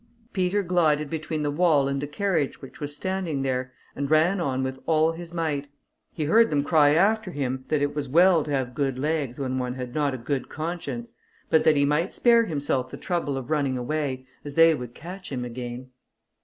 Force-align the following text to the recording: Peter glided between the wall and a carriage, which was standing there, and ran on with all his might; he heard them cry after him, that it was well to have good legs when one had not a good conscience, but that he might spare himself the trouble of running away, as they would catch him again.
Peter 0.33 0.63
glided 0.63 1.11
between 1.11 1.43
the 1.43 1.51
wall 1.51 1.87
and 1.87 2.01
a 2.01 2.07
carriage, 2.07 2.59
which 2.59 2.79
was 2.79 2.95
standing 2.95 3.43
there, 3.43 3.71
and 3.95 4.09
ran 4.09 4.39
on 4.39 4.63
with 4.63 4.79
all 4.87 5.11
his 5.11 5.31
might; 5.31 5.67
he 6.11 6.23
heard 6.25 6.49
them 6.49 6.63
cry 6.63 6.95
after 6.95 7.29
him, 7.29 7.65
that 7.67 7.83
it 7.83 7.93
was 7.93 8.09
well 8.09 8.43
to 8.43 8.49
have 8.49 8.73
good 8.73 8.97
legs 8.97 9.37
when 9.37 9.59
one 9.59 9.75
had 9.75 9.93
not 9.93 10.15
a 10.15 10.17
good 10.17 10.49
conscience, 10.49 11.13
but 11.51 11.63
that 11.63 11.75
he 11.75 11.85
might 11.85 12.15
spare 12.15 12.45
himself 12.47 12.89
the 12.89 12.97
trouble 12.97 13.37
of 13.37 13.51
running 13.51 13.77
away, 13.77 14.25
as 14.43 14.55
they 14.55 14.73
would 14.73 14.95
catch 14.95 15.31
him 15.31 15.45
again. 15.45 15.91